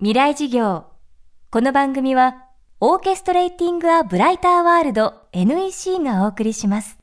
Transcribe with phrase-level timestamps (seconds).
[0.00, 0.84] 未来事業。
[1.50, 2.44] この番組は
[2.78, 6.98] オーケストレーティング・ア・ブライター・ワールド NEC がお送りします。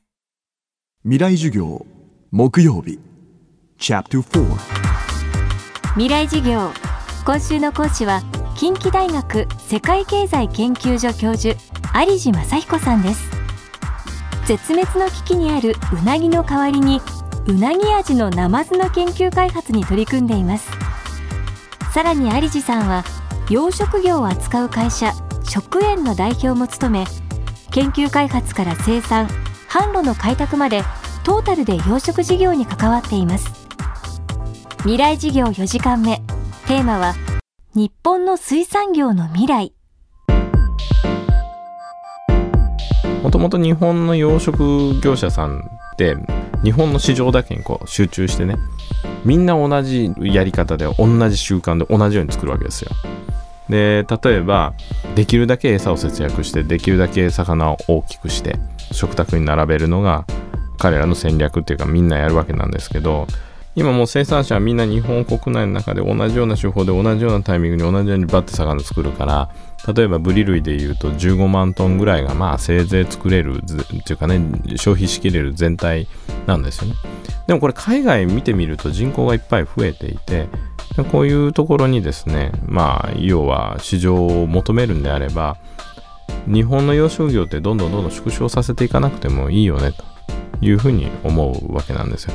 [1.02, 1.84] 未来授業
[2.30, 2.98] 木曜日。
[3.76, 4.46] チャプター
[5.92, 6.70] 未来事業。
[7.26, 8.22] 今週の講師は
[8.56, 11.54] 近畿大学世界経済研究所教授
[12.00, 13.30] 有地正彦さんです。
[14.46, 17.02] 絶滅の危機にあるうなぎの代わりに
[17.46, 20.85] うなぎ味のナマズの研究開発に取り組んでいます
[21.96, 23.04] さらに有地さんは
[23.48, 25.14] 養殖業を扱う会社
[25.48, 27.06] 食塩の代表も務め
[27.70, 29.28] 研究開発から生産
[29.70, 30.82] 販路の開拓まで
[31.24, 33.66] トータルで養殖事業に関わっています。
[34.80, 36.18] 未来事業4時間目
[36.68, 37.14] テーマは
[37.74, 39.72] 日本の水産業の未来。
[43.22, 46.14] もともと日本の養殖業者さんって
[46.62, 48.56] 日本の市場だけにこう集中してね
[49.24, 52.90] みんな同じやり方で同じ習慣で同じように作るわけですよ。
[53.68, 54.74] で例えば
[55.16, 58.56] できるだけ餌を節約してできるだけ魚を大きくして
[58.92, 60.24] 食卓に並べるのが
[60.78, 63.26] 彼らの戦略っていうかみんなやるわけなんですけど
[63.76, 69.50] 今もう生産者はみんな日本国内の中で同じような手法で同じようなタイミングに同じようにバッて魚作るから
[69.92, 74.40] 例えばブリ類でいうと15万トンぐらいがまあせいぜい作れるっていうかね
[74.76, 76.08] 消費しきれる全体
[76.46, 76.96] なんですよね。
[77.46, 80.48] でもこれ海外見てみると人口がいっぱい増えていて
[81.12, 85.58] こういうところにですねまあ要は市場を求めるんであれば
[86.46, 90.04] 日本の養殖業ってどんどんどんどん縮小させていかなくてもいいよねと
[90.62, 92.32] いうふうに思うわけなんですよ。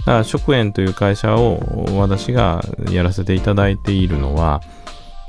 [0.00, 4.60] だから食塩という会社を私がやらせていただいているのは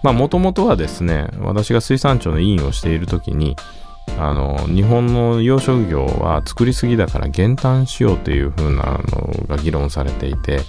[0.03, 3.55] まあもともとはですね私が水産庁の委員をしている時に
[4.19, 10.61] あの日本の養殖業は作りすぎだから減反しようというふうなのが議論されていて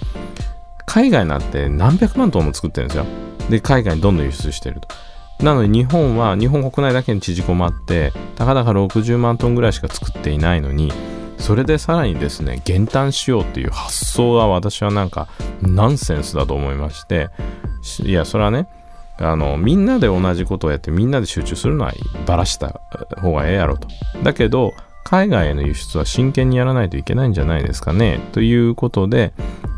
[0.85, 3.05] 海外なんて何百万トンも作ってるんですよ。
[3.49, 4.87] で海外にどんどん輸出してると。
[5.43, 10.91] なので日本は日本国内だけに縮こまってたかだか60万トンぐらいしか作っていないのに
[11.37, 15.27] それでさらにですね減反しようっていう発想は私はなんか
[15.61, 17.29] ナンセンスだと思いまして
[18.03, 18.67] いやそれはね
[19.19, 21.93] あのみんなで同じことをやってみんなで集中するのは
[22.25, 22.81] ばらした
[23.21, 23.87] 方がええやろと。
[24.23, 24.73] だけど
[25.03, 29.33] 海外への輸出は真剣にやらないといけないんじゃないですかねということで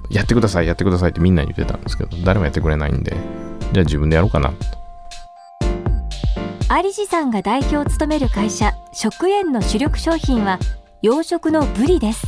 [0.09, 3.11] やってくださいやってくださいってみんなに言ってたんですけど誰もやってくれないんで
[3.72, 4.50] じゃあ自分でやろうかな。
[4.50, 4.79] と
[6.81, 10.59] 有地さんが代表を務める会社食塩の主力商品は
[11.01, 12.27] 養殖のブリです。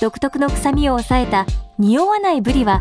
[0.00, 1.46] 独特の臭みを抑えた
[1.78, 2.80] 匂わないブリは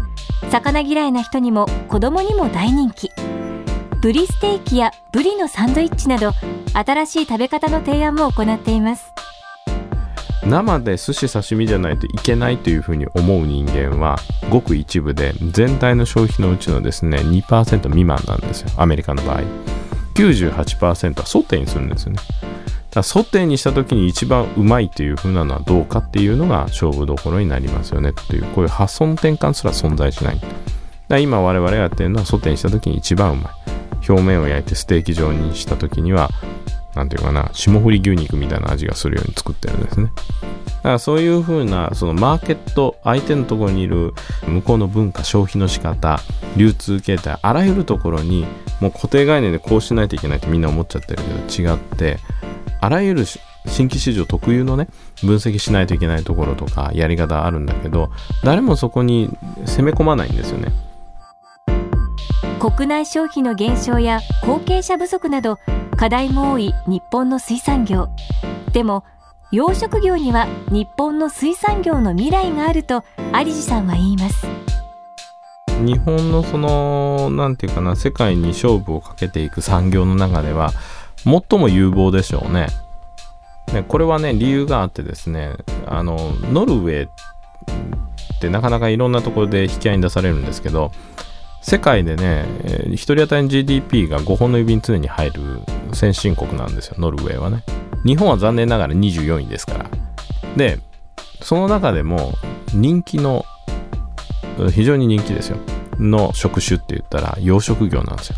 [0.50, 3.12] 魚嫌いな人にも子供にも大人気。
[4.02, 6.32] ブリステーキやブリのサンドイッチなど
[6.74, 9.14] 新しい食べ方の提案も行っています。
[10.44, 14.18] 生で寿司刺身じゃないといけないというふうに思う人間は
[14.50, 18.70] ごく一部で全体の消費のうちのですね2%未満なんですよ。
[18.78, 19.44] アメリカの場合。
[20.16, 22.20] 98%はソテーにするんですよね。
[23.04, 30.42] ソテーにした時に一番うまいという風なのはどうかっていうのが勝負どころになりますよねというこういう発想の転換すら存在しない。
[31.08, 33.54] だ今我々がやってるのはソテーにした時に一番うまい
[34.08, 36.30] 表面を焼いてステーキ状にした時には
[36.96, 40.12] 何ていうかな霜降り牛肉みたいな味がするように作ってるんですね。
[40.78, 44.14] だからそういう風なそのマーケット相手のところにいる
[44.48, 46.20] 向こうの文化消費の仕方
[46.58, 48.46] 流通形態あらゆるところに
[48.80, 52.20] もう固定概念でこうしないといけないってみんな思っちゃってるけど違って
[52.86, 54.88] あらゆる新規市場特有のね
[55.24, 58.12] 分析しないといけないところとかやり方あるんだけど
[58.44, 59.36] 誰もそこに
[59.66, 60.72] 攻め込まないんですよね。
[62.60, 65.58] 国内消費の減少や後継者不足など
[65.98, 68.10] 課題も多い日本の水産業。
[68.72, 69.04] でも
[69.52, 73.04] 養殖業には日本の水産業の未来があると
[73.34, 74.46] 有地さんは言います。
[75.84, 80.72] 日本のその何て言うかな世界に勝負をかけていく産業の中では
[81.26, 82.68] 最も有望でしょうね。
[83.74, 85.54] ねこれはね、理由があってですね、
[85.88, 86.18] あの、
[86.52, 90.92] ノルウェーってなかなかいろんなところで引き合いに出されるんですけど、
[91.62, 95.62] 世界でね、1人当たりの GDP が5本の指に常に入る
[95.94, 97.64] 先進国なんですよ、ノルウェーはね。
[98.06, 99.90] 日本は残念ながら24位ですから。
[100.56, 100.80] で、
[101.42, 102.34] その中でも
[102.74, 103.46] 人気の、
[104.72, 105.58] 非常に人気ですよ、
[105.98, 108.36] の職種って言ったら養殖業なんですよ。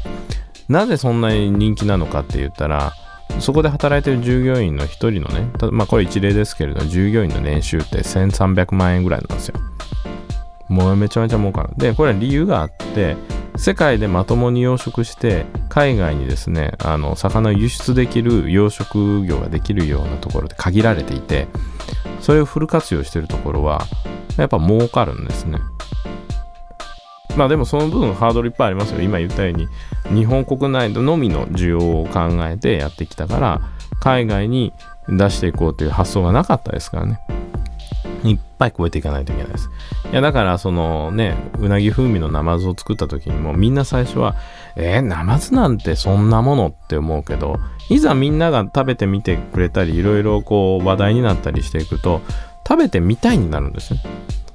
[0.69, 2.93] なぜそんなに人気なのかって言ったら、
[3.39, 9.59] そこで働いてる従業員の一人のね、まあこれ一例ですけれど、従業員の年収って1300万円ぐらいなんですよ。
[10.69, 11.69] もうめちゃめちゃ儲かる。
[11.77, 13.15] で、これは理由があって、
[13.55, 21.47] 世界でまともに養殖して、海外にですね、あの、魚を輸出できる養殖業ができるようなところで限られていて、
[22.21, 23.81] それをフル活用してるところは、
[24.37, 25.59] やっぱ儲かるんですね。
[27.37, 29.67] まあでもその分ハードルいっぱいありますよ今言ったように
[30.09, 33.61] 日本国内のみの需要を考えてやってきたから
[33.99, 34.73] 海外に
[35.07, 37.21] 出していこうという発想がなかったですからね
[38.23, 39.69] いっぱい超えていかないといけないです。
[40.11, 44.35] いや、だから、そのね、うなぎ風味のナマズを作った時にも、みんな最初は、
[44.75, 52.21] えー、ナマズなんてそんなものって思うけど、いざみんなが食べてみてくれたり、いろいろこう話題になったりしていくと、
[52.67, 54.01] 食べてみたいになるんですね。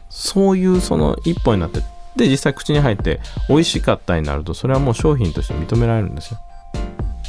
[0.08, 1.80] そういうその一歩になって、
[2.16, 6.38] で、実際口に入って美味しかったになると、それはもう商品として認められるんですよ。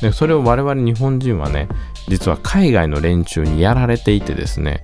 [0.01, 1.67] で、それを我々日本人はね、
[2.09, 4.83] 実は海外の連中にやられていてですね、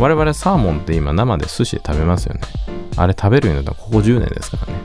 [0.00, 2.40] 我々サーモンって今生で寿司で食べますよね。
[2.96, 4.80] あれ食べるようになったのここ10年ですからね。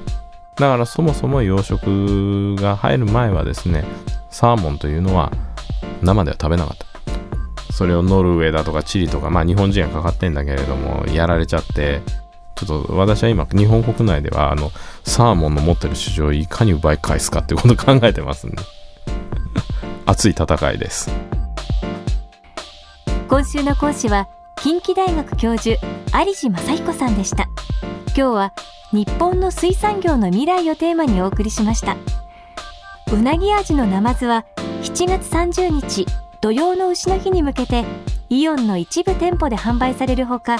[0.57, 3.83] だからそもそも養殖が入る前はですね、
[4.29, 5.31] サーモンというのは
[6.01, 6.85] 生では食べなかった。
[7.73, 12.01] それをノルウェーだとかチリとか、まあ日本人がかかってんだけれども、やられちゃって、
[12.55, 14.71] ちょっと私は今日本国内ではあの
[15.03, 18.57] サーモンの持ってる市場をいかに奪い返すかっていうことを考えてますんで。
[20.07, 21.11] 熱い戦いです。
[23.27, 25.77] 今週の講師は近畿大学教授
[26.25, 27.49] 有地正彦さんでした。
[28.07, 28.53] 今日は
[28.91, 31.97] 日本の水産業の未来をテーマにお送りしました。
[33.11, 34.45] うなぎ味のナマズは
[34.81, 36.05] 7月30日
[36.41, 37.83] 土曜の丑の日に向けて
[38.29, 40.57] イオンの一部店舗で販売されるほか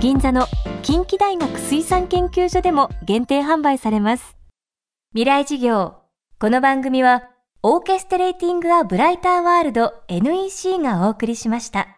[0.00, 0.46] 銀座の
[0.82, 4.36] 近畿大学水産研究所でも限定販売されます。
[5.12, 5.96] 未来事業。
[6.38, 7.24] この番組は
[7.62, 11.97] オーケストレーティング・ア・ブライター・ワールド NEC がお送りしました。